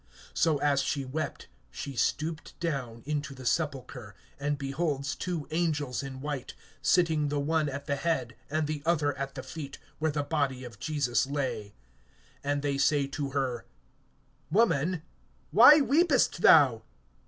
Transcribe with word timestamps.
So, 0.33 0.57
as 0.61 0.81
she 0.81 1.05
wept, 1.05 1.47
she 1.69 1.95
stooped 1.95 2.59
clown 2.59 3.03
into 3.05 3.35
the 3.35 3.45
sepulchre, 3.45 4.15
(12)and 4.39 4.57
beholds 4.57 5.13
two 5.15 5.47
angels 5.51 6.01
in 6.01 6.21
white, 6.21 6.55
sitting 6.81 7.27
the 7.27 7.39
one 7.39 7.69
at 7.69 7.85
the 7.85 7.97
head 7.97 8.35
and 8.49 8.65
the 8.65 8.81
other 8.83 9.15
at 9.15 9.35
the 9.35 9.43
feet, 9.43 9.77
where 9.99 10.09
the 10.09 10.23
body 10.23 10.63
of 10.63 10.79
Jesus 10.79 11.27
lay. 11.27 11.75
(13)And 12.43 12.63
they 12.63 12.79
say 12.79 13.05
to 13.05 13.29
her: 13.29 13.65
Woman, 14.49 15.03
why 15.51 15.81
weepest 15.81 16.41
thou? 16.41 16.81